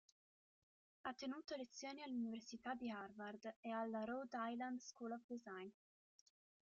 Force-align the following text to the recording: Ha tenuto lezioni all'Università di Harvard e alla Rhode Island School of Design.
Ha 1.03 1.13
tenuto 1.13 1.55
lezioni 1.55 2.01
all'Università 2.01 2.73
di 2.73 2.89
Harvard 2.89 3.57
e 3.59 3.69
alla 3.69 4.03
Rhode 4.03 4.35
Island 4.35 4.79
School 4.79 5.11
of 5.11 5.21
Design. 5.27 5.69